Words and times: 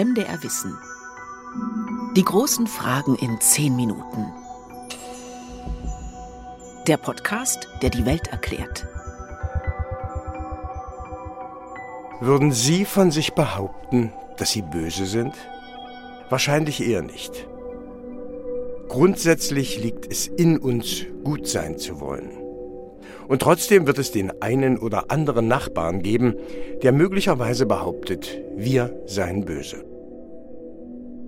MDR 0.00 0.40
Wissen. 0.44 0.78
Die 2.14 2.22
großen 2.22 2.68
Fragen 2.68 3.16
in 3.16 3.40
zehn 3.40 3.74
Minuten. 3.74 4.32
Der 6.86 6.96
Podcast, 6.98 7.66
der 7.82 7.90
die 7.90 8.06
Welt 8.06 8.28
erklärt. 8.28 8.86
Würden 12.20 12.52
Sie 12.52 12.84
von 12.84 13.10
sich 13.10 13.32
behaupten, 13.32 14.12
dass 14.36 14.52
Sie 14.52 14.62
böse 14.62 15.04
sind? 15.04 15.34
Wahrscheinlich 16.28 16.80
eher 16.80 17.02
nicht. 17.02 17.48
Grundsätzlich 18.86 19.82
liegt 19.82 20.06
es 20.06 20.28
in 20.28 20.58
uns, 20.58 21.06
gut 21.24 21.48
sein 21.48 21.76
zu 21.76 21.98
wollen. 21.98 22.47
Und 23.28 23.42
trotzdem 23.42 23.86
wird 23.86 23.98
es 23.98 24.10
den 24.10 24.42
einen 24.42 24.78
oder 24.78 25.10
anderen 25.10 25.48
Nachbarn 25.48 26.02
geben, 26.02 26.34
der 26.82 26.92
möglicherweise 26.92 27.66
behauptet, 27.66 28.40
wir 28.56 29.02
seien 29.06 29.44
böse. 29.44 29.84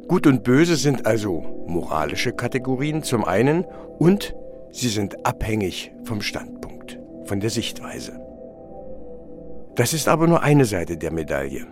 Gut 0.09 0.27
und 0.27 0.43
böse 0.43 0.77
sind 0.77 1.07
also 1.07 1.65
moralische 1.69 2.33
Kategorien 2.33 3.03
zum 3.03 3.25
einen 3.25 3.65
und 3.99 4.35
sie 4.73 4.89
sind 4.89 5.25
abhängig 5.25 5.93
vom 6.05 6.23
Standpunkt, 6.23 6.99
von 7.27 7.39
der 7.39 7.51
Sichtweise. 7.51 8.19
Das 9.77 9.93
ist 9.93 10.09
aber 10.09 10.27
nur 10.27 10.43
eine 10.43 10.65
Seite 10.65 10.97
der 10.97 11.13
Medaille. 11.13 11.67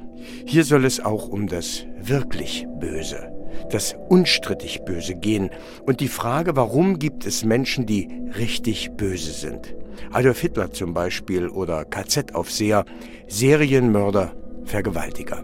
Hier 0.45 0.65
soll 0.65 0.85
es 0.85 1.05
auch 1.05 1.29
um 1.29 1.49
das 1.49 1.85
wirklich 2.01 2.67
Böse, 2.79 3.33
das 3.71 3.97
unstrittig 4.09 4.83
Böse 4.85 5.15
gehen 5.15 5.51
und 5.85 6.01
die 6.01 6.09
Frage, 6.09 6.57
warum 6.57 6.99
gibt 6.99 7.27
es 7.27 7.45
Menschen, 7.45 7.87
die 7.87 8.09
richtig 8.37 8.93
böse 8.97 9.33
sind. 9.33 9.75
Adolf 10.13 10.41
Hitler 10.41 10.73
zum 10.73 10.95
Beispiel 10.95 11.49
oder 11.49 11.85
KZ-Aufseher, 11.85 12.85
Serienmörder, 13.27 14.33
Vergewaltiger. 14.65 15.43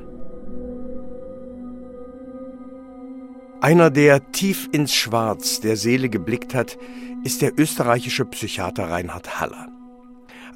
Einer, 3.61 3.91
der 3.91 4.31
tief 4.33 4.69
ins 4.73 4.95
Schwarz 4.95 5.61
der 5.61 5.77
Seele 5.77 6.11
geblickt 6.11 6.55
hat, 6.55 6.77
ist 7.25 7.41
der 7.41 7.59
österreichische 7.59 8.27
Psychiater 8.27 8.91
Reinhard 8.91 9.41
Haller. 9.41 9.69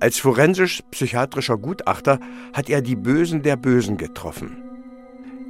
Als 0.01 0.19
forensisch-psychiatrischer 0.19 1.57
Gutachter 1.57 2.21
hat 2.53 2.69
er 2.69 2.83
die 2.83 2.97
Bösen 2.97 3.43
der 3.43 3.57
Bösen 3.57 3.97
getroffen. 3.97 4.59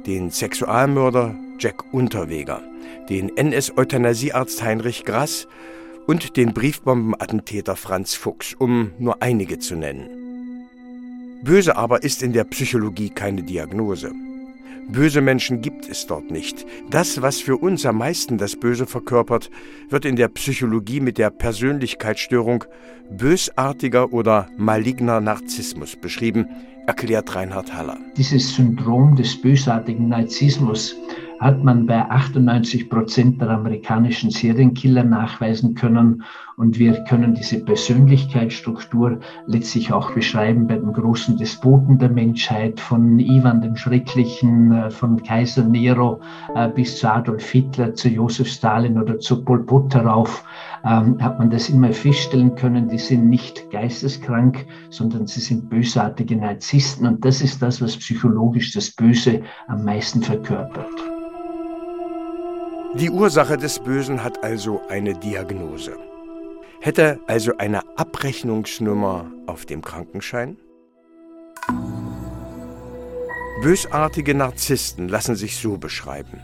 Den 0.07 0.31
Sexualmörder 0.31 1.35
Jack 1.59 1.93
Unterweger, 1.93 2.61
den 3.09 3.35
NS-Euthanasiearzt 3.35 4.63
Heinrich 4.63 5.03
Grass 5.03 5.47
und 6.07 6.37
den 6.37 6.53
Briefbombenattentäter 6.53 7.75
Franz 7.75 8.15
Fuchs, 8.15 8.53
um 8.53 8.91
nur 8.97 9.21
einige 9.21 9.59
zu 9.59 9.75
nennen. 9.75 10.07
Böse 11.43 11.75
aber 11.75 12.03
ist 12.03 12.23
in 12.23 12.31
der 12.31 12.45
Psychologie 12.45 13.09
keine 13.09 13.43
Diagnose. 13.43 14.11
Böse 14.87 15.21
Menschen 15.21 15.61
gibt 15.61 15.87
es 15.87 16.07
dort 16.07 16.31
nicht. 16.31 16.65
Das, 16.89 17.21
was 17.21 17.41
für 17.41 17.57
uns 17.57 17.85
am 17.85 17.97
meisten 17.99 18.37
das 18.37 18.55
Böse 18.55 18.87
verkörpert, 18.87 19.51
wird 19.89 20.05
in 20.05 20.15
der 20.15 20.29
Psychologie 20.29 20.99
mit 20.99 21.17
der 21.17 21.29
Persönlichkeitsstörung 21.29 22.63
bösartiger 23.11 24.11
oder 24.11 24.47
maligner 24.57 25.21
Narzissmus 25.21 25.95
beschrieben, 25.95 26.47
erklärt 26.87 27.35
Reinhard 27.35 27.71
Haller. 27.71 27.97
Dieses 28.17 28.55
Syndrom 28.55 29.15
des 29.15 29.39
bösartigen 29.39 30.09
Narzissmus 30.09 30.95
hat 31.39 31.63
man 31.63 31.85
bei 31.85 32.09
98 32.09 32.89
Prozent 32.89 33.41
der 33.41 33.49
amerikanischen 33.49 34.29
Serienkiller 34.29 35.03
nachweisen 35.03 35.73
können. 35.73 36.23
Und 36.57 36.77
wir 36.77 37.05
können 37.05 37.33
diese 37.33 37.63
Persönlichkeitsstruktur 37.63 39.19
letztlich 39.45 39.93
auch 39.93 40.11
beschreiben 40.11 40.67
bei 40.67 40.75
den 40.75 40.91
großen 40.91 41.37
Despoten 41.37 41.97
der 41.97 42.09
Menschheit, 42.09 42.81
von 42.81 43.17
Ivan 43.17 43.61
dem 43.61 43.77
Schrecklichen, 43.77 44.73
äh, 44.73 44.91
von 44.91 45.23
Kaiser 45.23 45.63
Nero 45.63 46.19
äh, 46.55 46.67
bis 46.67 46.99
zu 46.99 47.09
Adolf 47.09 47.49
Hitler, 47.49 47.93
zu 47.93 48.09
Josef 48.09 48.49
Stalin 48.49 49.01
oder 49.01 49.19
zu 49.19 49.41
Pol 49.45 49.65
Pot 49.65 49.95
darauf, 49.95 50.43
ähm, 50.83 51.21
hat 51.23 51.39
man 51.39 51.49
das 51.49 51.69
immer 51.69 51.93
feststellen 51.93 52.55
können, 52.55 52.89
die 52.89 52.97
sind 52.97 53.29
nicht 53.29 53.71
geisteskrank, 53.71 54.65
sondern 54.89 55.27
sie 55.27 55.39
sind 55.39 55.69
bösartige 55.69 56.35
Narzissten. 56.35 57.07
Und 57.07 57.23
das 57.23 57.41
ist 57.41 57.61
das, 57.61 57.81
was 57.81 57.95
psychologisch 57.95 58.73
das 58.73 58.91
Böse 58.91 59.41
am 59.67 59.85
meisten 59.85 60.21
verkörpert. 60.21 61.08
Die 62.95 63.11
Ursache 63.11 63.55
des 63.55 63.77
Bösen 63.77 64.23
hat 64.23 64.43
also 64.43 64.81
eine 64.89 65.13
Diagnose. 65.13 65.95
Hätte 66.81 67.19
also 67.27 67.55
eine 67.57 67.81
Abrechnungsnummer 67.99 69.31
auf 69.45 69.67
dem 69.67 69.83
Krankenschein? 69.83 70.57
Bösartige 73.61 74.33
Narzissten 74.33 75.07
lassen 75.07 75.35
sich 75.35 75.57
so 75.57 75.77
beschreiben. 75.77 76.39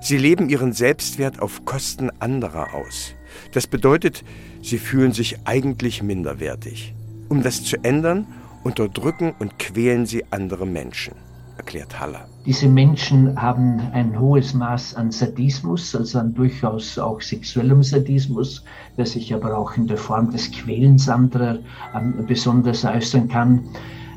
Sie 0.00 0.18
leben 0.18 0.48
ihren 0.48 0.72
Selbstwert 0.72 1.42
auf 1.42 1.64
Kosten 1.64 2.10
anderer 2.20 2.74
aus. 2.74 3.14
Das 3.52 3.66
bedeutet, 3.66 4.22
sie 4.62 4.78
fühlen 4.78 5.12
sich 5.12 5.38
eigentlich 5.46 6.00
minderwertig. 6.00 6.94
Um 7.28 7.42
das 7.42 7.64
zu 7.64 7.76
ändern, 7.82 8.28
unterdrücken 8.62 9.34
und 9.40 9.58
quälen 9.58 10.06
sie 10.06 10.24
andere 10.30 10.64
Menschen 10.64 11.14
erklärt 11.56 11.98
Haller. 11.98 12.26
Diese 12.44 12.66
Menschen 12.66 13.40
haben 13.40 13.80
ein 13.92 14.18
hohes 14.18 14.52
Maß 14.54 14.94
an 14.94 15.10
Sadismus, 15.10 15.94
also 15.94 16.18
an 16.18 16.34
durchaus 16.34 16.98
auch 16.98 17.20
sexuellem 17.20 17.82
Sadismus, 17.82 18.64
der 18.96 19.06
sich 19.06 19.32
aber 19.32 19.56
auch 19.56 19.76
in 19.76 19.86
der 19.86 19.98
Form 19.98 20.30
des 20.30 20.50
Quälens 20.50 21.08
anderer 21.08 21.58
ähm, 21.94 22.24
besonders 22.26 22.84
äußern 22.84 23.28
kann. 23.28 23.68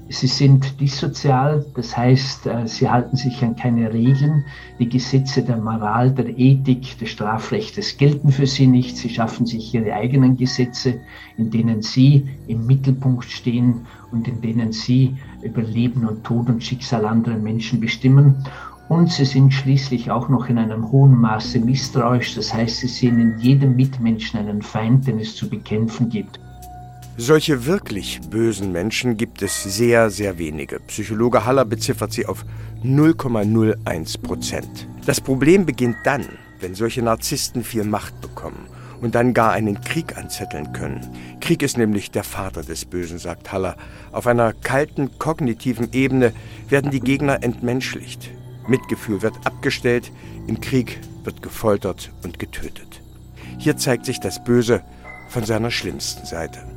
Sie 0.08 0.28
sind 0.28 0.80
dissozial, 0.80 1.66
das 1.74 1.98
heißt, 1.98 2.46
äh, 2.46 2.68
sie 2.68 2.90
halten 2.90 3.16
sich 3.18 3.42
an 3.44 3.56
keine 3.56 3.92
Regeln. 3.92 4.46
Die 4.78 4.88
Gesetze 4.88 5.42
der 5.42 5.58
Moral, 5.58 6.12
der 6.12 6.38
Ethik, 6.38 7.00
des 7.00 7.10
Strafrechtes 7.10 7.98
gelten 7.98 8.32
für 8.32 8.46
sie 8.46 8.68
nicht. 8.68 8.98
Sie 8.98 9.10
schaffen 9.10 9.48
sich 9.48 9.74
ihre 9.74 9.94
eigenen 9.94 10.38
Gesetze, 10.38 11.00
in 11.38 11.50
denen 11.50 11.82
sie 11.82 12.28
im 12.48 12.68
Mittelpunkt 12.68 13.26
stehen 13.26 13.88
und 14.12 14.28
in 14.28 14.42
denen 14.42 14.72
sie 14.72 15.18
über 15.42 15.64
Leben 15.64 16.08
und 16.08 16.24
Tod 16.24 16.50
und 16.50 16.64
Schicksal 16.64 17.06
anderer 17.06 17.38
Menschen 17.38 17.80
bestimmen. 17.80 18.46
Und 18.88 19.12
sie 19.12 19.26
sind 19.26 19.52
schließlich 19.52 20.12
auch 20.12 20.30
noch 20.30 20.48
in 20.50 20.60
einem 20.60 20.92
hohen 20.92 21.20
Maße 21.20 21.60
misstrauisch, 21.60 22.36
das 22.36 22.54
heißt, 22.54 22.78
sie 22.78 22.88
sehen 22.88 23.20
in 23.20 23.40
jedem 23.40 23.76
Mitmenschen 23.76 24.40
einen 24.40 24.62
Feind, 24.62 25.08
den 25.08 25.20
es 25.20 25.36
zu 25.36 25.50
bekämpfen 25.50 26.10
gibt. 26.10 26.40
Solche 27.18 27.66
wirklich 27.66 28.20
bösen 28.30 28.74
Menschen 28.74 29.16
gibt 29.16 29.42
es 29.42 29.64
sehr, 29.64 30.10
sehr 30.10 30.38
wenige. 30.38 30.82
Psychologe 30.82 31.46
Haller 31.46 31.64
beziffert 31.64 32.12
sie 32.12 32.26
auf 32.26 32.44
0,01 32.84 34.22
Prozent. 34.22 34.88
Das 35.06 35.22
Problem 35.22 35.66
beginnt 35.66 35.96
dann, 36.04 36.26
wenn 36.60 36.76
solche 36.76 37.02
Narzissten 37.02 37.64
viel 37.64 37.86
Macht 37.86 38.20
bekommen 38.20 38.68
und 39.00 39.16
dann 39.16 39.34
gar 39.34 39.54
einen 39.54 39.80
Krieg 39.80 40.18
anzetteln 40.18 40.74
können. 40.74 41.08
Krieg 41.40 41.64
ist 41.64 41.78
nämlich 41.78 42.12
der 42.12 42.26
Vater 42.26 42.64
des 42.64 42.84
Bösen, 42.84 43.18
sagt 43.18 43.54
Haller. 43.54 43.78
Auf 44.12 44.28
einer 44.28 44.52
kalten, 44.52 45.18
kognitiven 45.18 45.94
Ebene 45.94 46.34
werden 46.68 46.92
die 46.92 47.00
Gegner 47.00 47.44
entmenschlicht. 47.44 48.30
Mitgefühl 48.68 49.22
wird 49.22 49.36
abgestellt, 49.46 50.12
im 50.48 50.60
Krieg 50.60 51.00
wird 51.24 51.42
gefoltert 51.42 52.12
und 52.24 52.40
getötet. 52.40 53.02
Hier 53.58 53.78
zeigt 53.78 54.06
sich 54.06 54.20
das 54.20 54.44
Böse 54.44 54.82
von 55.30 55.46
seiner 55.46 55.72
schlimmsten 55.72 56.26
Seite. 56.26 56.75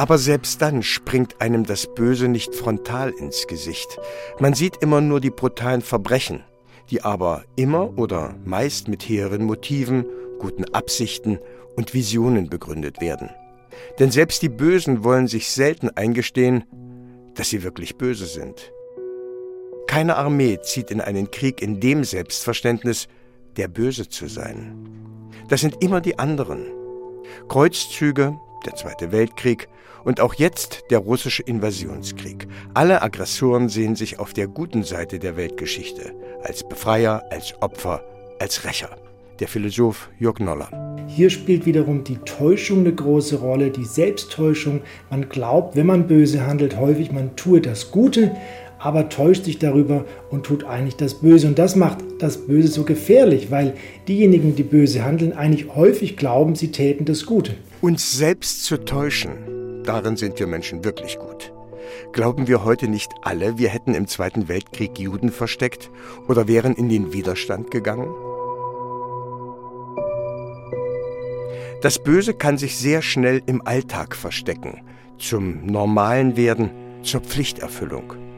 Aber 0.00 0.16
selbst 0.16 0.62
dann 0.62 0.82
springt 0.82 1.42
einem 1.42 1.66
das 1.66 1.86
Böse 1.94 2.26
nicht 2.26 2.54
frontal 2.54 3.10
ins 3.10 3.46
Gesicht. 3.46 3.98
Man 4.38 4.54
sieht 4.54 4.78
immer 4.78 5.02
nur 5.02 5.20
die 5.20 5.28
brutalen 5.28 5.82
Verbrechen, 5.82 6.42
die 6.88 7.02
aber 7.02 7.44
immer 7.54 7.98
oder 7.98 8.34
meist 8.46 8.88
mit 8.88 9.02
hehren 9.02 9.44
Motiven, 9.44 10.06
guten 10.38 10.64
Absichten 10.72 11.38
und 11.76 11.92
Visionen 11.92 12.48
begründet 12.48 13.02
werden. 13.02 13.28
Denn 13.98 14.10
selbst 14.10 14.40
die 14.40 14.48
Bösen 14.48 15.04
wollen 15.04 15.26
sich 15.26 15.50
selten 15.50 15.90
eingestehen, 15.90 16.64
dass 17.34 17.50
sie 17.50 17.62
wirklich 17.62 17.98
böse 17.98 18.24
sind. 18.24 18.72
Keine 19.86 20.16
Armee 20.16 20.60
zieht 20.62 20.90
in 20.90 21.02
einen 21.02 21.30
Krieg 21.30 21.60
in 21.60 21.78
dem 21.78 22.04
Selbstverständnis, 22.04 23.06
der 23.58 23.68
Böse 23.68 24.08
zu 24.08 24.28
sein. 24.28 25.28
Das 25.50 25.60
sind 25.60 25.84
immer 25.84 26.00
die 26.00 26.18
anderen. 26.18 26.64
Kreuzzüge, 27.48 28.38
der 28.66 28.74
Zweite 28.74 29.12
Weltkrieg 29.12 29.68
und 30.04 30.20
auch 30.20 30.34
jetzt 30.34 30.84
der 30.90 30.98
russische 30.98 31.42
Invasionskrieg. 31.42 32.48
Alle 32.74 33.02
Aggressoren 33.02 33.68
sehen 33.68 33.96
sich 33.96 34.18
auf 34.18 34.32
der 34.32 34.48
guten 34.48 34.82
Seite 34.82 35.18
der 35.18 35.36
Weltgeschichte, 35.36 36.12
als 36.42 36.66
Befreier, 36.68 37.24
als 37.30 37.54
Opfer, 37.60 38.02
als 38.38 38.64
Rächer. 38.64 38.96
Der 39.40 39.48
Philosoph 39.48 40.10
Jörg 40.18 40.38
Noller. 40.38 40.68
Hier 41.08 41.30
spielt 41.30 41.66
wiederum 41.66 42.04
die 42.04 42.18
Täuschung 42.18 42.80
eine 42.80 42.94
große 42.94 43.36
Rolle, 43.36 43.70
die 43.70 43.84
Selbsttäuschung. 43.84 44.82
Man 45.10 45.28
glaubt, 45.28 45.74
wenn 45.76 45.86
man 45.86 46.06
böse 46.06 46.46
handelt, 46.46 46.76
häufig 46.78 47.10
man 47.10 47.34
tue 47.36 47.60
das 47.60 47.90
Gute, 47.90 48.36
aber 48.80 49.10
täuscht 49.10 49.44
sich 49.44 49.58
darüber 49.58 50.06
und 50.30 50.44
tut 50.44 50.64
eigentlich 50.64 50.96
das 50.96 51.14
Böse. 51.14 51.46
Und 51.46 51.58
das 51.58 51.76
macht 51.76 51.98
das 52.18 52.46
Böse 52.46 52.68
so 52.68 52.84
gefährlich, 52.84 53.50
weil 53.50 53.74
diejenigen, 54.08 54.56
die 54.56 54.62
böse 54.62 55.04
handeln, 55.04 55.34
eigentlich 55.34 55.74
häufig 55.74 56.16
glauben, 56.16 56.54
sie 56.54 56.72
täten 56.72 57.04
das 57.04 57.26
Gute. 57.26 57.54
Uns 57.82 58.16
selbst 58.16 58.64
zu 58.64 58.78
täuschen, 58.78 59.82
darin 59.84 60.16
sind 60.16 60.38
wir 60.40 60.46
Menschen 60.46 60.82
wirklich 60.82 61.18
gut. 61.18 61.52
Glauben 62.12 62.48
wir 62.48 62.64
heute 62.64 62.88
nicht 62.88 63.10
alle, 63.22 63.58
wir 63.58 63.68
hätten 63.68 63.94
im 63.94 64.06
Zweiten 64.06 64.48
Weltkrieg 64.48 64.98
Juden 64.98 65.30
versteckt 65.30 65.90
oder 66.28 66.48
wären 66.48 66.74
in 66.74 66.88
den 66.88 67.12
Widerstand 67.12 67.70
gegangen? 67.70 68.08
Das 71.82 71.98
Böse 71.98 72.34
kann 72.34 72.58
sich 72.58 72.76
sehr 72.76 73.00
schnell 73.02 73.42
im 73.46 73.66
Alltag 73.66 74.14
verstecken, 74.14 74.82
zum 75.18 75.66
Normalen 75.66 76.36
werden, 76.36 76.70
zur 77.02 77.20
Pflichterfüllung. 77.20 78.29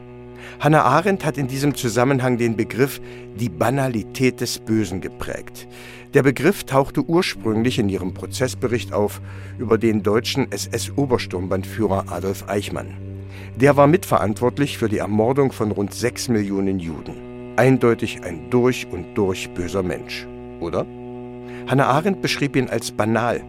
Hannah 0.59 0.83
Arendt 0.83 1.25
hat 1.25 1.37
in 1.37 1.47
diesem 1.47 1.75
Zusammenhang 1.75 2.37
den 2.37 2.55
Begriff 2.55 3.01
die 3.35 3.49
Banalität 3.49 4.41
des 4.41 4.59
Bösen 4.59 5.01
geprägt. 5.01 5.67
Der 6.13 6.23
Begriff 6.23 6.63
tauchte 6.63 7.03
ursprünglich 7.03 7.79
in 7.79 7.89
ihrem 7.89 8.13
Prozessbericht 8.13 8.93
auf 8.93 9.21
über 9.57 9.77
den 9.77 10.03
deutschen 10.03 10.51
SS-Obersturmbannführer 10.51 12.05
Adolf 12.09 12.47
Eichmann. 12.47 12.95
Der 13.55 13.77
war 13.77 13.87
mitverantwortlich 13.87 14.77
für 14.77 14.89
die 14.89 14.99
Ermordung 14.99 15.51
von 15.51 15.71
rund 15.71 15.93
sechs 15.93 16.27
Millionen 16.27 16.79
Juden. 16.79 17.55
Eindeutig 17.55 18.23
ein 18.23 18.49
durch 18.49 18.87
und 18.91 19.15
durch 19.15 19.49
böser 19.53 19.83
Mensch, 19.83 20.27
oder? 20.59 20.85
Hannah 21.67 21.87
Arendt 21.87 22.21
beschrieb 22.21 22.55
ihn 22.55 22.69
als 22.69 22.91
banal, 22.91 23.41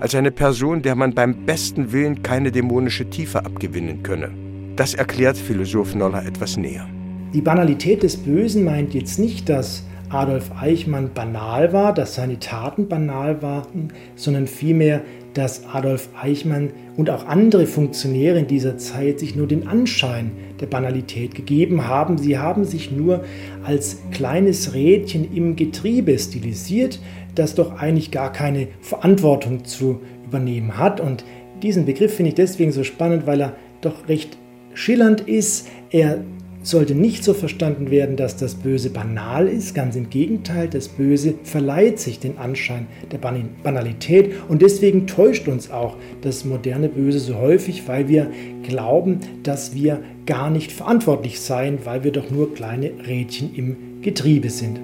als 0.00 0.14
eine 0.14 0.30
Person, 0.30 0.82
der 0.82 0.94
man 0.94 1.14
beim 1.14 1.46
besten 1.46 1.92
Willen 1.92 2.22
keine 2.22 2.52
dämonische 2.52 3.08
Tiefe 3.08 3.44
abgewinnen 3.44 4.02
könne. 4.02 4.47
Das 4.78 4.94
erklärt 4.94 5.36
Philosoph 5.36 5.96
Noller 5.96 6.24
etwas 6.24 6.56
näher. 6.56 6.88
Die 7.34 7.40
Banalität 7.40 8.04
des 8.04 8.16
Bösen 8.16 8.62
meint 8.62 8.94
jetzt 8.94 9.18
nicht, 9.18 9.48
dass 9.48 9.82
Adolf 10.08 10.52
Eichmann 10.56 11.10
banal 11.12 11.72
war, 11.72 11.92
dass 11.92 12.14
seine 12.14 12.38
Taten 12.38 12.86
banal 12.86 13.42
waren, 13.42 13.92
sondern 14.14 14.46
vielmehr, 14.46 15.02
dass 15.34 15.66
Adolf 15.66 16.08
Eichmann 16.22 16.70
und 16.96 17.10
auch 17.10 17.26
andere 17.26 17.66
Funktionäre 17.66 18.38
in 18.38 18.46
dieser 18.46 18.78
Zeit 18.78 19.18
sich 19.18 19.34
nur 19.34 19.48
den 19.48 19.66
Anschein 19.66 20.30
der 20.60 20.66
Banalität 20.66 21.34
gegeben 21.34 21.88
haben. 21.88 22.16
Sie 22.16 22.38
haben 22.38 22.64
sich 22.64 22.92
nur 22.92 23.24
als 23.64 23.98
kleines 24.12 24.74
Rädchen 24.74 25.34
im 25.34 25.56
Getriebe 25.56 26.16
stilisiert, 26.16 27.00
das 27.34 27.56
doch 27.56 27.80
eigentlich 27.80 28.12
gar 28.12 28.32
keine 28.32 28.68
Verantwortung 28.80 29.64
zu 29.64 30.02
übernehmen 30.24 30.78
hat. 30.78 31.00
Und 31.00 31.24
diesen 31.64 31.84
Begriff 31.84 32.14
finde 32.14 32.28
ich 32.28 32.36
deswegen 32.36 32.70
so 32.70 32.84
spannend, 32.84 33.26
weil 33.26 33.40
er 33.40 33.56
doch 33.80 34.08
recht 34.08 34.38
schillernd 34.78 35.22
ist. 35.22 35.68
Er 35.90 36.22
sollte 36.62 36.94
nicht 36.94 37.24
so 37.24 37.34
verstanden 37.34 37.90
werden, 37.90 38.16
dass 38.16 38.36
das 38.36 38.54
Böse 38.54 38.90
banal 38.90 39.48
ist. 39.48 39.74
Ganz 39.74 39.96
im 39.96 40.10
Gegenteil, 40.10 40.68
das 40.68 40.88
Böse 40.88 41.34
verleiht 41.44 41.98
sich 41.98 42.20
den 42.20 42.38
Anschein 42.38 42.86
der 43.10 43.18
Banalität 43.18 44.34
und 44.48 44.62
deswegen 44.62 45.06
täuscht 45.06 45.48
uns 45.48 45.70
auch 45.70 45.96
das 46.20 46.44
moderne 46.44 46.88
Böse 46.88 47.18
so 47.18 47.36
häufig, 47.36 47.88
weil 47.88 48.08
wir 48.08 48.30
glauben, 48.62 49.20
dass 49.42 49.74
wir 49.74 50.02
gar 50.26 50.50
nicht 50.50 50.72
verantwortlich 50.72 51.40
seien, 51.40 51.84
weil 51.84 52.04
wir 52.04 52.12
doch 52.12 52.30
nur 52.30 52.54
kleine 52.54 52.92
Rädchen 53.06 53.54
im 53.54 54.00
Getriebe 54.02 54.50
sind. 54.50 54.80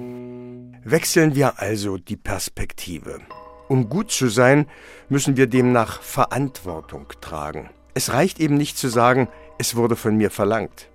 Wechseln 0.83 1.35
wir 1.35 1.59
also 1.61 1.97
die 1.97 2.17
Perspektive. 2.17 3.19
Um 3.67 3.89
gut 3.89 4.11
zu 4.11 4.27
sein, 4.27 4.67
müssen 5.09 5.37
wir 5.37 5.47
demnach 5.47 6.01
Verantwortung 6.01 7.07
tragen. 7.21 7.69
Es 7.97 8.11
reicht 8.11 8.41
eben 8.41 8.55
nicht 8.55 8.77
zu 8.77 8.89
sagen, 8.89 9.29
es 9.57 9.77
wurde 9.77 9.95
von 9.95 10.17
mir 10.17 10.29
verlangt. 10.29 10.89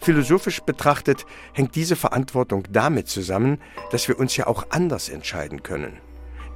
Philosophisch 0.00 0.60
betrachtet 0.60 1.24
hängt 1.52 1.76
diese 1.76 1.94
Verantwortung 1.94 2.64
damit 2.68 3.06
zusammen, 3.06 3.58
dass 3.92 4.08
wir 4.08 4.18
uns 4.18 4.36
ja 4.36 4.48
auch 4.48 4.66
anders 4.70 5.08
entscheiden 5.08 5.62
können. 5.62 5.98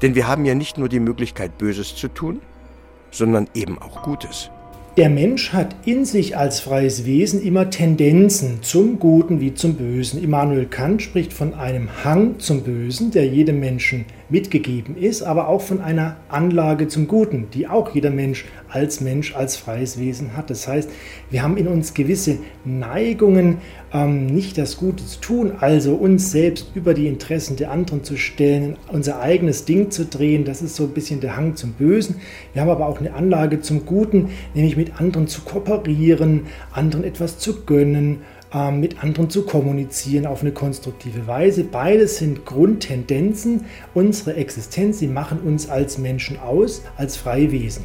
Denn 0.02 0.16
wir 0.16 0.26
haben 0.26 0.44
ja 0.44 0.56
nicht 0.56 0.76
nur 0.76 0.88
die 0.88 0.98
Möglichkeit, 0.98 1.56
Böses 1.56 1.94
zu 1.94 2.08
tun, 2.08 2.40
sondern 3.12 3.48
eben 3.54 3.80
auch 3.80 4.02
Gutes. 4.02 4.50
Der 4.96 5.08
Mensch 5.08 5.52
hat 5.52 5.76
in 5.84 6.04
sich 6.04 6.36
als 6.36 6.58
freies 6.58 7.04
Wesen 7.04 7.40
immer 7.40 7.70
Tendenzen 7.70 8.64
zum 8.64 8.98
Guten 8.98 9.40
wie 9.40 9.54
zum 9.54 9.74
Bösen. 9.74 10.20
Immanuel 10.20 10.66
Kant 10.66 11.00
spricht 11.00 11.32
von 11.32 11.54
einem 11.54 11.88
Hang 12.02 12.40
zum 12.40 12.64
Bösen, 12.64 13.12
der 13.12 13.28
jedem 13.28 13.60
Menschen 13.60 14.06
mitgegeben 14.28 14.96
ist, 14.96 15.23
aber 15.23 15.49
auch 15.49 15.61
von 15.61 15.81
einer 15.81 16.17
Anlage 16.28 16.88
zum 16.88 17.06
Guten, 17.06 17.46
die 17.55 17.69
auch 17.69 17.94
jeder 17.94 18.11
Mensch 18.11 18.44
als 18.69 19.00
Mensch, 19.00 19.34
als 19.37 19.56
freies 19.56 19.99
Wesen 19.99 20.37
hat. 20.37 20.50
Das 20.50 20.67
heißt, 20.67 20.90
wir 21.31 21.43
haben 21.43 21.56
in 21.56 21.69
uns 21.69 21.94
gewisse 21.94 22.38
Neigungen, 22.64 23.58
ähm, 23.93 24.26
nicht 24.26 24.58
das 24.58 24.76
Gute 24.76 25.05
zu 25.06 25.20
tun, 25.20 25.52
also 25.61 25.94
uns 25.94 26.32
selbst 26.32 26.73
über 26.75 26.93
die 26.93 27.06
Interessen 27.06 27.56
der 27.56 27.70
anderen 27.70 28.02
zu 28.02 28.17
stellen, 28.17 28.76
unser 28.93 29.20
eigenes 29.20 29.64
Ding 29.64 29.90
zu 29.90 30.05
drehen. 30.05 30.44
Das 30.44 30.61
ist 30.62 30.76
so 30.76 30.84
ein 30.84 30.90
bisschen 30.90 31.20
der 31.20 31.37
Hang 31.37 31.55
zum 31.55 31.73
Bösen. 31.73 32.17
Wir 32.52 32.62
haben 32.62 32.70
aber 32.70 32.87
auch 32.87 33.00
eine 33.00 33.14
Anlage 33.14 33.61
zum 33.61 33.87
Guten, 33.87 34.31
nämlich 34.55 34.76
mit 34.76 35.00
anderen 35.00 35.28
zu 35.28 35.43
kooperieren, 35.43 36.46
anderen 36.73 37.05
etwas 37.05 37.38
zu 37.38 37.64
gönnen 37.64 38.19
mit 38.70 39.02
anderen 39.02 39.30
zu 39.30 39.44
kommunizieren 39.44 40.26
auf 40.26 40.42
eine 40.42 40.52
konstruktive 40.52 41.26
Weise. 41.26 41.64
Beides 41.64 42.18
sind 42.18 42.44
Grundtendenzen 42.46 43.64
unserer 43.94 44.36
Existenz. 44.36 44.98
Sie 44.98 45.08
machen 45.08 45.40
uns 45.40 45.68
als 45.68 45.98
Menschen 45.98 46.38
aus, 46.38 46.82
als 46.96 47.16
freie 47.16 47.52
Wesen. 47.52 47.84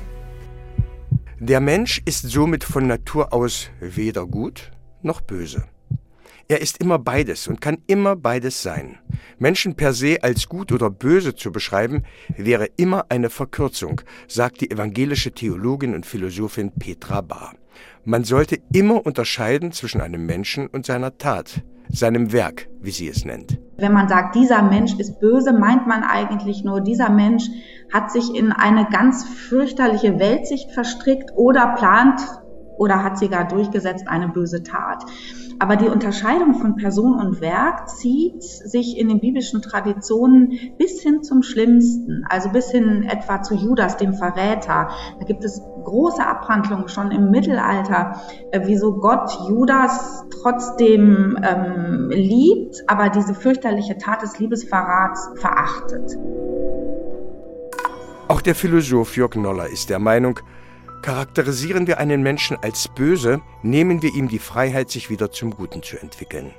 Der 1.40 1.60
Mensch 1.60 2.02
ist 2.06 2.30
somit 2.30 2.64
von 2.64 2.88
Natur 2.88 3.34
aus 3.34 3.70
weder 3.80 4.26
gut 4.26 4.72
noch 5.02 5.22
böse. 5.22 5.64
Er 6.48 6.62
ist 6.62 6.80
immer 6.80 7.00
beides 7.00 7.48
und 7.48 7.62
kann 7.62 7.78
immer 7.88 8.16
beides 8.16 8.62
sein. 8.62 9.00
Menschen 9.40 9.76
per 9.76 9.94
se 9.94 10.22
als 10.22 10.50
gut 10.50 10.72
oder 10.72 10.90
böse 10.90 11.34
zu 11.34 11.52
beschreiben, 11.52 12.04
wäre 12.36 12.68
immer 12.78 13.06
eine 13.10 13.30
Verkürzung, 13.30 14.02
sagt 14.28 14.62
die 14.62 14.70
evangelische 14.70 15.32
Theologin 15.32 15.96
und 15.96 16.06
Philosophin 16.06 16.72
Petra 16.72 17.22
Bahr. 17.22 17.56
Man 18.04 18.24
sollte 18.24 18.58
immer 18.74 19.06
unterscheiden 19.06 19.72
zwischen 19.72 20.02
einem 20.02 20.26
Menschen 20.26 20.68
und 20.68 20.86
seiner 20.86 21.18
Tat, 21.18 21.62
seinem 21.90 22.32
Werk, 22.32 22.68
wie 22.82 22.92
sie 22.92 23.08
es 23.08 23.26
nennt. 23.26 23.60
Wenn 23.78 23.94
man 23.94 24.08
sagt, 24.08 24.36
dieser 24.36 24.62
Mensch 24.62 24.94
ist 24.98 25.20
böse, 25.20 25.54
meint 25.54 25.88
man 25.88 26.04
eigentlich 26.04 26.64
nur, 26.64 26.82
dieser 26.82 27.10
Mensch 27.10 27.50
hat 27.92 28.12
sich 28.12 28.34
in 28.36 28.52
eine 28.52 28.88
ganz 28.90 29.26
fürchterliche 29.26 30.20
Weltsicht 30.20 30.72
verstrickt 30.72 31.32
oder 31.36 31.76
plant 31.78 32.22
oder 32.78 33.04
hat 33.04 33.20
sie 33.20 33.30
gar 33.30 33.48
durchgesetzt 33.48 34.08
eine 34.08 34.30
böse 34.30 34.64
Tat. 34.64 35.04
Aber 35.62 35.76
die 35.76 35.90
Unterscheidung 35.90 36.56
von 36.56 36.76
Person 36.76 37.20
und 37.20 37.40
Werk 37.40 37.88
zieht 37.88 38.42
sich 38.42 38.98
in 38.98 39.10
den 39.10 39.20
biblischen 39.20 39.62
Traditionen 39.62 40.58
bis 40.80 41.04
hin 41.04 41.22
zum 41.22 41.44
Schlimmsten, 41.44 42.26
also 42.28 42.50
bis 42.50 42.72
hin 42.72 43.04
etwa 43.04 43.44
zu 43.44 43.54
Judas, 43.54 43.96
dem 43.96 44.16
Verräter. 44.16 44.90
Da 45.20 45.26
gibt 45.28 45.44
es 45.44 45.62
große 45.84 46.26
Abhandlungen 46.26 46.88
schon 46.88 47.12
im 47.12 47.30
Mittelalter, 47.30 48.20
äh, 48.52 48.62
wieso 48.64 48.96
Gott 48.96 49.30
Judas 49.48 50.26
trotzdem 50.42 51.38
ähm, 51.44 52.10
liebt, 52.10 52.78
aber 52.88 53.10
diese 53.10 53.36
fürchterliche 53.36 54.00
Tat 54.00 54.24
des 54.24 54.40
Liebesverrats 54.40 55.30
verachtet. 55.36 56.18
Auch 58.30 58.42
der 58.42 58.56
Philosoph 58.56 59.16
Jörg 59.16 59.36
Noller 59.36 59.68
ist 59.68 59.92
der 59.92 60.00
Meinung, 60.00 60.40
Charakterisieren 61.02 61.88
wir 61.88 61.98
einen 61.98 62.22
Menschen 62.22 62.58
als 62.62 62.88
böse, 62.88 63.42
nehmen 63.64 64.04
wir 64.04 64.14
ihm 64.14 64.28
die 64.28 64.40
Freiheit, 64.40 64.92
sich 64.92 65.10
wieder 65.10 65.32
zum 65.32 65.52
Guten 65.52 65.82
zu 65.82 65.98
entwickeln. 66.00 66.54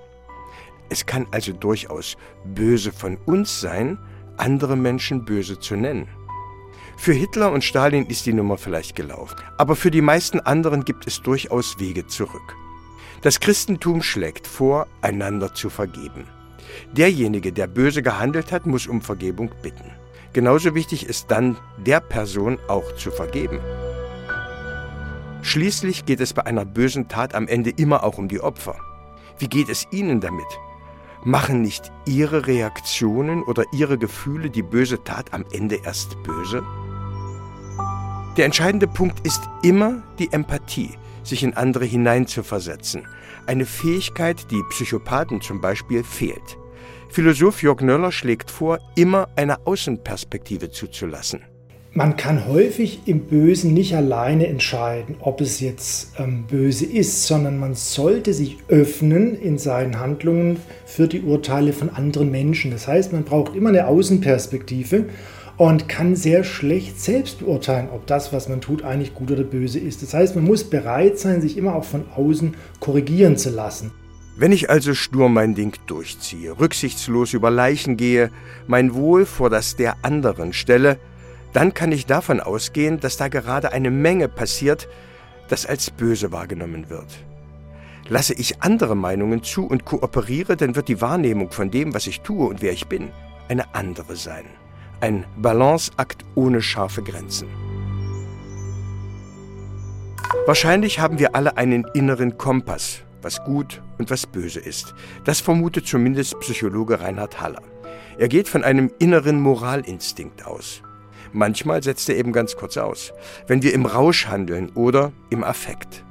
Es 0.89 1.07
kann 1.07 1.27
also 1.31 1.53
durchaus 1.53 2.17
böse 2.45 2.93
von 2.93 3.17
uns 3.25 3.61
sein, 3.61 3.99
andere 4.39 4.77
Menschen 4.77 5.25
böse 5.25 5.61
zu 5.61 5.77
nennen. 5.77 6.09
Für 6.97 7.13
Hitler 7.13 7.53
und 7.53 7.63
Stalin 7.63 8.07
ist 8.07 8.27
die 8.27 8.33
Nummer 8.33 8.59
vielleicht 8.59 8.97
gelaufen, 8.97 9.37
aber 9.59 9.77
für 9.77 9.91
die 9.91 10.03
meisten 10.03 10.41
anderen 10.41 10.85
gibt 10.85 11.07
es 11.07 11.23
durchaus 11.23 11.79
Wege 11.79 12.07
zurück. 12.09 12.57
Das 13.23 13.39
Christentum 13.39 14.03
schlägt 14.03 14.49
vor, 14.49 14.89
einander 15.03 15.55
zu 15.55 15.71
vergeben. 15.71 16.27
Derjenige, 16.93 17.53
der 17.53 17.69
böse 17.69 18.03
gehandelt 18.03 18.51
hat, 18.51 18.67
muss 18.67 18.89
um 18.89 19.03
Vergebung 19.03 19.51
bitten. 19.63 19.93
Genauso 20.33 20.75
wichtig 20.75 21.07
ist 21.07 21.31
dann, 21.31 21.57
der 21.79 22.01
Person 22.01 22.59
auch 22.67 22.95
zu 22.97 23.11
vergeben. 23.11 23.61
Schließlich 25.43 26.07
geht 26.07 26.21
es 26.21 26.33
bei 26.33 26.47
einer 26.47 26.65
bösen 26.65 27.09
Tat 27.09 27.35
am 27.35 27.49
Ende 27.49 27.71
immer 27.71 28.05
auch 28.05 28.17
um 28.17 28.29
die 28.29 28.41
Opfer. 28.41 28.77
Wie 29.39 29.49
geht 29.49 29.69
es 29.69 29.87
Ihnen 29.91 30.21
damit? 30.21 30.47
Machen 31.25 31.63
nicht 31.63 31.91
Ihre 32.07 32.47
Reaktionen 32.47 33.43
oder 33.43 33.65
Ihre 33.73 33.99
Gefühle 33.99 34.51
die 34.51 34.63
böse 34.63 35.03
Tat 35.03 35.35
am 35.35 35.45
Ende 35.53 35.81
erst 35.85 36.23
böse? 36.23 36.63
Der 38.37 38.45
entscheidende 38.45 38.87
Punkt 38.87 39.27
ist 39.27 39.43
immer 39.63 40.03
die 40.19 40.33
Empathie, 40.33 40.91
sich 41.25 41.43
in 41.43 41.55
andere 41.55 41.85
hineinzuversetzen. 41.85 43.07
Eine 43.47 43.67
Fähigkeit, 43.67 44.51
die 44.51 44.63
Psychopathen 44.71 45.41
zum 45.41 45.61
Beispiel 45.61 46.05
fehlt. 46.05 46.57
Philosoph 47.11 47.63
Jörg 47.63 47.81
Nöller 47.81 48.13
schlägt 48.13 48.51
vor, 48.51 48.79
immer 48.95 49.29
eine 49.37 49.67
Außenperspektive 49.67 50.71
zuzulassen. 50.71 51.43
Man 51.95 52.17
kann 52.17 52.49
häufig 52.49 53.01
im 53.05 53.27
Bösen 53.27 53.75
nicht 53.75 53.95
alleine 53.95 54.47
entscheiden, 54.47 55.17
ob 55.21 55.43
es 55.43 55.61
jetzt 55.61 56.13
ähm, 56.19 56.45
böse 56.51 56.87
ist, 56.87 57.27
sondern 57.27 57.59
man 57.59 57.75
sollte 57.75 58.33
sich 58.33 58.57
öffnen 58.69 59.39
in 59.39 59.59
seinen 59.59 60.01
Handlungen 60.01 60.57
für 60.87 61.07
die 61.07 61.21
Urteile 61.21 61.75
von 61.75 61.91
anderen 61.91 62.31
Menschen. 62.31 62.71
Das 62.71 62.89
heißt, 62.89 63.13
man 63.13 63.25
braucht 63.25 63.55
immer 63.55 63.69
eine 63.69 63.89
Außenperspektive 63.89 65.05
und 65.59 65.87
kann 65.91 66.17
sehr 66.17 66.45
schlecht 66.45 66.99
selbst 66.99 67.41
beurteilen, 67.41 67.91
ob 67.93 68.07
das, 68.07 68.33
was 68.33 68.49
man 68.49 68.63
tut, 68.63 68.83
eigentlich 68.85 69.13
gut 69.15 69.31
oder 69.31 69.45
böse 69.45 69.79
ist. 69.79 70.03
Das 70.03 70.15
heißt, 70.15 70.35
man 70.35 70.45
muss 70.45 70.65
bereit 70.65 71.19
sein, 71.19 71.43
sich 71.43 71.59
immer 71.59 71.75
auch 71.75 71.85
von 71.85 72.05
außen 72.17 72.55
korrigieren 72.81 73.37
zu 73.37 73.51
lassen. 73.51 73.91
Wenn 74.35 74.53
ich 74.53 74.71
also 74.71 74.95
stur 74.95 75.29
mein 75.29 75.55
Ding 75.55 75.77
durchziehe, 75.87 76.59
rücksichtslos 76.59 77.35
über 77.35 77.51
Leichen 77.51 77.99
gehe, 77.99 78.31
mein 78.67 78.95
Wohl 78.95 79.27
vor 79.27 79.51
das 79.51 79.77
der 79.77 79.97
anderen 80.01 80.55
stelle, 80.55 80.97
dann 81.53 81.75
kann 81.75 81.93
ich 81.93 82.07
davon 82.07 82.41
ausgehen, 82.41 83.01
dass 83.01 83.17
da 83.17 83.29
gerade 83.29 83.73
eine 83.73 83.91
Menge 83.91 84.29
passiert, 84.29 84.89
das 85.49 85.67
als 85.67 85.91
böse 85.91 86.33
wahrgenommen 86.33 86.89
wird. 86.89 87.25
Lasse 88.09 88.35
ich 88.35 88.63
andere 88.63 88.97
Meinungen 88.97 89.43
zu 89.43 89.67
und 89.67 89.85
kooperiere, 89.85 90.57
dann 90.57 90.75
wird 90.75 90.89
die 90.89 91.01
Wahrnehmung 91.01 91.51
von 91.51 91.71
dem, 91.71 91.95
was 91.95 92.07
ich 92.07 92.23
tue 92.23 92.49
und 92.49 92.63
wer 92.63 92.73
ich 92.73 92.89
bin, 92.89 93.11
eine 93.49 93.75
andere 93.75 94.17
sein. 94.17 94.45
Ein 95.01 95.25
Balanceakt 95.37 96.25
ohne 96.35 96.63
scharfe 96.63 97.03
Grenzen. 97.03 97.49
Wahrscheinlich 100.47 100.99
haben 100.99 101.19
wir 101.19 101.37
alle 101.37 101.57
einen 101.57 101.85
inneren 101.95 102.39
Kompass, 102.39 103.03
was 103.21 103.45
gut 103.45 103.83
und 103.99 104.11
was 104.11 104.27
böse 104.27 104.61
ist. 104.61 104.95
Das 105.25 105.41
vermutet 105.41 105.87
zumindest 105.87 106.39
Psychologe 106.41 107.01
Reinhard 107.01 107.41
Haller. 107.41 107.63
Er 108.19 108.29
geht 108.29 108.49
von 108.49 108.65
einem 108.65 108.91
inneren 108.99 109.41
Moralinstinkt 109.41 110.47
aus. 110.47 110.83
Manchmal 111.33 111.83
setzt 111.83 112.09
er 112.09 112.17
eben 112.17 112.33
ganz 112.33 112.57
kurz 112.57 112.77
aus, 112.77 113.13
wenn 113.47 113.63
wir 113.63 113.73
im 113.73 113.87
Rausch 113.87 114.27
handeln 114.27 114.71
oder 114.75 115.13
im 115.31 115.45
Affekt. 115.45 116.05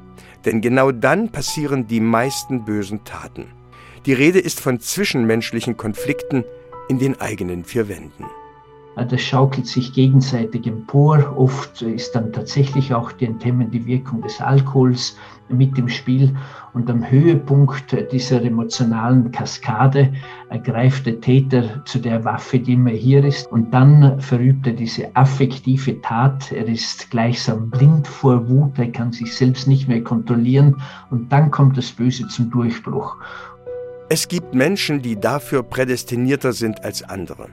Denn 0.46 0.62
genau 0.62 0.92
dann 0.92 1.32
passieren 1.32 1.88
die 1.88 2.00
meisten 2.00 2.66
bösen 2.66 3.04
Taten. 3.04 3.46
Die 4.06 4.14
Rede 4.14 4.40
ist 4.40 4.60
von 4.60 4.80
zwischenmenschlichen 4.80 5.78
Konflikten 5.78 6.44
in 6.90 6.98
den 6.98 7.22
eigenen 7.22 7.64
vier 7.64 7.88
Wänden. 7.88 8.26
Das 9.06 9.22
schaukelt 9.22 9.68
sich 9.68 9.94
gegenseitig 9.94 10.68
empor. 10.68 11.34
Oft 11.38 11.82
ist 11.82 12.14
dann 12.14 12.32
tatsächlich 12.32 12.94
auch 12.94 13.12
die 13.12 13.26
enthemmende 13.26 13.86
Wirkung 13.86 14.22
des 14.22 14.42
Alkohols 14.42 15.18
mit 15.50 15.78
im 15.78 15.90
Spiel. 15.90 16.36
Und 16.74 16.90
am 16.90 17.10
Höhepunkt 17.10 17.96
dieser 18.12 18.42
emotionalen 18.42 19.32
Kaskade 19.32 20.14
greift 20.64 21.06
der 21.06 21.20
Täter 21.20 21.84
zu 21.86 22.00
der 22.00 22.24
Waffe, 22.24 22.60
die 22.60 22.74
immer 22.74 22.92
hier 22.92 23.24
ist. 23.26 23.52
Und 23.52 23.74
dann 23.74 24.22
verübt 24.22 24.68
er 24.68 24.74
diese 24.74 25.14
affektive 25.16 26.02
Tat. 26.02 26.52
Er 26.52 26.68
ist 26.68 27.12
gleichsam 27.12 27.70
blind 27.70 28.08
vor 28.08 28.48
Wut. 28.48 28.80
Er 28.80 28.92
kann 28.92 29.12
sich 29.12 29.36
selbst 29.36 29.68
nicht 29.68 29.88
mehr 29.88 30.04
kontrollieren. 30.04 30.82
Und 31.10 31.32
dann 31.32 31.52
kommt 31.52 31.78
das 31.78 31.92
Böse 31.92 32.28
zum 32.28 32.50
Durchbruch. 32.50 33.18
Es 34.14 34.28
gibt 34.28 34.54
Menschen, 34.54 35.02
die 35.02 35.18
dafür 35.18 35.64
prädestinierter 35.64 36.52
sind 36.52 36.84
als 36.84 37.02
andere. 37.02 37.48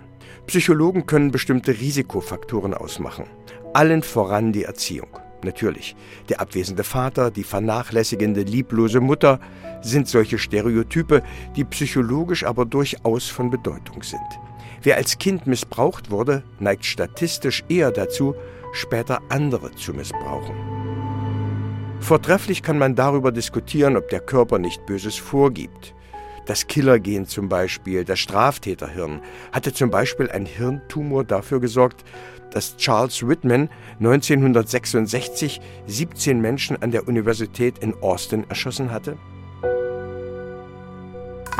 Psychologen 0.48 1.06
können 1.06 1.30
bestimmte 1.30 1.78
Risikofaktoren 1.78 2.74
ausmachen. 2.74 3.26
Allen 3.74 4.02
voran 4.02 4.52
die 4.52 4.64
Erziehung. 4.64 5.20
Natürlich, 5.44 5.94
der 6.28 6.40
abwesende 6.40 6.82
Vater, 6.82 7.30
die 7.30 7.44
vernachlässigende, 7.44 8.40
lieblose 8.42 8.98
Mutter 8.98 9.38
sind 9.82 10.08
solche 10.08 10.36
Stereotype, 10.36 11.22
die 11.54 11.62
psychologisch 11.62 12.42
aber 12.42 12.64
durchaus 12.64 13.28
von 13.28 13.50
Bedeutung 13.50 14.02
sind. 14.02 14.20
Wer 14.82 14.96
als 14.96 15.16
Kind 15.16 15.46
missbraucht 15.46 16.10
wurde, 16.10 16.42
neigt 16.58 16.84
statistisch 16.84 17.62
eher 17.68 17.92
dazu, 17.92 18.34
später 18.72 19.20
andere 19.28 19.70
zu 19.76 19.94
missbrauchen. 19.94 20.56
Vortrefflich 22.00 22.64
kann 22.64 22.78
man 22.78 22.96
darüber 22.96 23.30
diskutieren, 23.30 23.96
ob 23.96 24.08
der 24.08 24.18
Körper 24.18 24.58
nicht 24.58 24.86
Böses 24.86 25.14
vorgibt. 25.14 25.94
Das 26.48 26.66
Killergen 26.66 27.26
zum 27.26 27.50
Beispiel, 27.50 28.06
das 28.06 28.20
Straftäterhirn, 28.20 29.20
hatte 29.52 29.74
zum 29.74 29.90
Beispiel 29.90 30.30
ein 30.30 30.46
Hirntumor 30.46 31.22
dafür 31.22 31.60
gesorgt, 31.60 32.06
dass 32.52 32.78
Charles 32.78 33.28
Whitman 33.28 33.68
1966 33.98 35.60
17 35.86 36.40
Menschen 36.40 36.80
an 36.82 36.90
der 36.90 37.06
Universität 37.06 37.80
in 37.80 37.92
Austin 38.02 38.46
erschossen 38.48 38.90
hatte? 38.90 39.18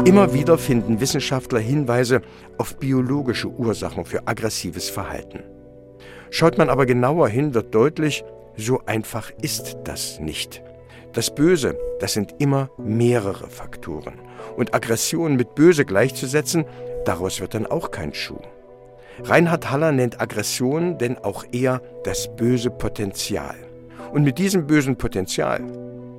Immer 0.07 0.33
wieder 0.33 0.57
finden 0.57 1.00
Wissenschaftler 1.00 1.61
Hinweise 1.61 2.23
auf 2.57 2.78
biologische 2.78 3.49
Ursachen 3.49 4.07
für 4.07 4.26
aggressives 4.26 4.88
Verhalten. 4.88 5.42
Schaut 6.30 6.57
man 6.57 6.71
aber 6.71 6.87
genauer 6.87 7.28
hin, 7.28 7.52
wird 7.52 7.75
deutlich, 7.75 8.25
so 8.57 8.80
einfach 8.87 9.33
ist 9.42 9.76
das 9.85 10.18
nicht. 10.18 10.62
Das 11.12 11.35
Böse, 11.35 11.77
das 12.00 12.12
sind 12.12 12.35
immer 12.38 12.71
mehrere 12.77 13.49
Faktoren. 13.49 14.21
Und 14.57 14.75
Aggression 14.75 15.37
mit 15.37 15.55
Böse 15.55 15.85
gleichzusetzen, 15.85 16.65
daraus 17.05 17.41
wird 17.41 17.55
dann 17.55 17.67
auch 17.67 17.91
kein 17.91 18.15
Schuh. 18.15 18.41
Reinhard 19.25 19.71
Haller 19.71 19.93
nennt 19.93 20.21
Aggression 20.21 20.99
denn 20.99 21.19
auch 21.19 21.45
eher 21.50 21.81
das 22.05 22.29
böse 22.37 22.71
Potenzial. 22.71 23.57
Und 24.12 24.23
mit 24.25 24.38
diesem 24.38 24.67
bösen 24.67 24.97
Potenzial 24.97 25.61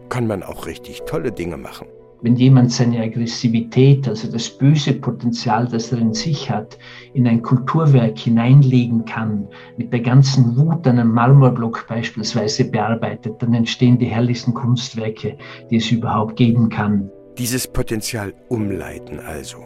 kann 0.10 0.28
man 0.28 0.44
auch 0.44 0.66
richtig 0.66 1.04
tolle 1.04 1.32
Dinge 1.32 1.58
machen. 1.58 1.88
Wenn 2.22 2.36
jemand 2.36 2.72
seine 2.72 3.02
Aggressivität, 3.02 4.06
also 4.08 4.30
das 4.30 4.50
böse 4.50 4.94
Potenzial, 4.94 5.68
das 5.68 5.92
er 5.94 6.00
in 6.00 6.14
sich 6.14 6.50
hat, 6.50 6.78
in 7.14 7.26
ein 7.26 7.42
Kulturwerk 7.42 8.18
hineinlegen 8.18 9.06
kann, 9.06 9.48
mit 9.78 9.94
der 9.94 10.02
ganzen 10.02 10.58
Wut 10.58 10.86
einen 10.86 11.12
Marmorblock 11.14 11.88
beispielsweise 11.88 12.70
bearbeitet, 12.70 13.42
dann 13.42 13.54
entstehen 13.54 13.98
die 13.98 14.08
herrlichsten 14.08 14.54
Kunstwerke, 14.54 15.38
die 15.72 15.78
es 15.78 15.90
überhaupt 15.92 16.36
geben 16.36 16.68
kann. 16.68 17.10
Dieses 17.38 17.66
Potenzial 17.68 18.34
umleiten 18.50 19.22
also. 19.22 19.60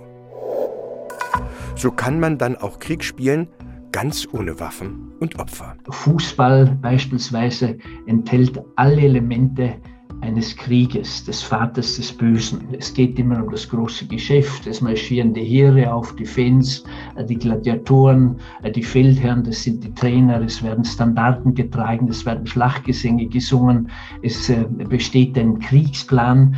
So 1.75 1.89
kann 1.89 2.19
man 2.19 2.37
dann 2.37 2.55
auch 2.55 2.77
Krieg 2.77 3.03
spielen, 3.03 3.47
ganz 3.91 4.27
ohne 4.31 4.59
Waffen 4.59 5.11
und 5.19 5.39
Opfer. 5.39 5.75
Fußball 5.89 6.77
beispielsweise 6.81 7.77
enthält 8.05 8.61
alle 8.75 9.01
Elemente 9.01 9.75
eines 10.23 10.55
Krieges, 10.55 11.25
des 11.25 11.41
Vaters 11.41 11.97
des 11.97 12.11
Bösen. 12.13 12.61
Es 12.71 12.93
geht 12.93 13.19
immer 13.19 13.43
um 13.43 13.51
das 13.51 13.67
große 13.67 14.07
Geschäft, 14.07 14.65
es 14.65 14.79
marschieren 14.79 15.33
die 15.33 15.43
Heere 15.43 15.93
auf, 15.93 16.15
die 16.15 16.25
Fans, 16.25 16.83
äh, 17.15 17.25
die 17.25 17.35
Gladiatoren, 17.35 18.37
äh, 18.63 18.71
die 18.71 18.83
Feldherren, 18.83 19.43
das 19.43 19.63
sind 19.63 19.83
die 19.83 19.93
Trainer, 19.93 20.41
es 20.41 20.63
werden 20.63 20.85
Standarten 20.85 21.53
getragen, 21.53 22.07
es 22.07 22.25
werden 22.25 22.47
Schlachtgesänge 22.47 23.27
gesungen, 23.27 23.89
es 24.21 24.49
äh, 24.49 24.65
besteht 24.89 25.37
ein 25.37 25.59
Kriegsplan 25.59 26.55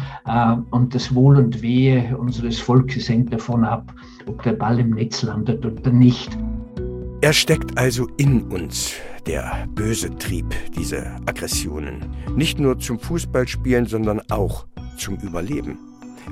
und 0.71 0.93
das 0.93 1.13
Wohl 1.13 1.37
und 1.37 1.61
Wehe 1.61 2.15
unseres 2.17 2.59
Volkes 2.59 3.09
hängt 3.09 3.33
davon 3.33 3.63
ab, 3.63 3.93
ob 4.27 4.41
der 4.43 4.53
Ball 4.53 4.79
im 4.79 4.91
Netz 4.91 5.23
landet 5.23 5.65
oder 5.65 5.91
nicht. 5.91 6.37
Er 7.21 7.33
steckt 7.33 7.77
also 7.77 8.07
in 8.17 8.43
uns, 8.43 8.93
der 9.25 9.67
böse 9.73 10.15
Trieb, 10.17 10.53
diese 10.75 11.15
Aggressionen. 11.25 12.15
Nicht 12.35 12.59
nur 12.59 12.79
zum 12.79 12.99
Fußballspielen, 12.99 13.87
sondern 13.87 14.21
auch 14.29 14.67
zum 14.97 15.17
Überleben. 15.17 15.79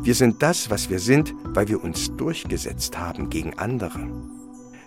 Wir 0.02 0.16
sind 0.16 0.42
das, 0.42 0.70
was 0.70 0.90
wir 0.90 1.00
sind, 1.00 1.34
weil 1.54 1.68
wir 1.68 1.84
uns 1.84 2.16
durchgesetzt 2.16 2.98
haben 2.98 3.30
gegen 3.30 3.58
andere. 3.58 4.00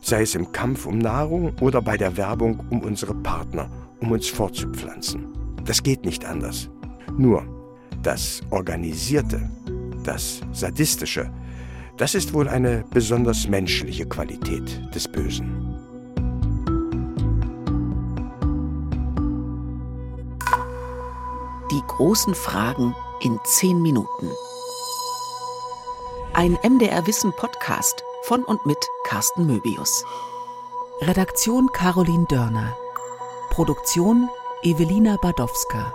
Sei 0.01 0.23
es 0.23 0.35
im 0.35 0.53
Kampf 0.53 0.87
um 0.87 0.99
Nahrung 0.99 1.55
oder 1.61 1.83
bei 1.83 1.97
der 1.97 2.17
Werbung 2.17 2.65
um 2.71 2.81
unsere 2.81 3.15
Partner, 3.15 3.69
um 4.01 4.13
uns 4.13 4.29
fortzupflanzen. 4.29 5.27
Das 5.65 5.83
geht 5.83 6.05
nicht 6.05 6.25
anders. 6.25 6.71
Nur 7.17 7.45
das 8.03 8.41
Organisierte, 8.51 9.51
das 10.05 10.41
Sadistische, 10.53 11.31
das 11.97 12.15
ist 12.15 12.35
wohl 12.35 12.49
eine 12.49 12.85
besonders 12.91 13.49
menschliche 13.49 14.07
Qualität 14.07 14.81
des 14.95 15.09
Bösen. 15.09 15.66
Die 21.77 21.87
großen 21.87 22.35
Fragen 22.35 22.97
in 23.21 23.39
zehn 23.45 23.83
Minuten. 23.83 24.31
Ein 26.33 26.59
MDR 26.63 27.07
Wissen 27.07 27.35
Podcast 27.35 28.03
von 28.23 28.45
und 28.45 28.65
mit 28.65 28.79
Carsten 29.05 29.47
Möbius. 29.47 30.03
Redaktion 31.03 31.71
Caroline 31.73 32.25
Dörner. 32.31 32.75
Produktion 33.51 34.31
Evelina 34.63 35.19
Badowska. 35.21 35.93